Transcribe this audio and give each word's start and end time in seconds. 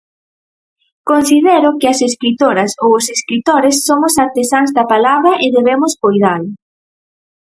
Considero 1.09 1.69
que 1.79 1.87
as 1.93 1.99
escritoras 2.09 2.71
ou 2.83 2.89
os 2.99 3.05
escritores 3.15 3.75
somos 3.87 4.13
artesáns 4.25 4.69
da 4.77 4.89
palabra 4.93 5.31
e 5.45 5.47
debemos 5.57 5.93
coidala. 6.03 6.49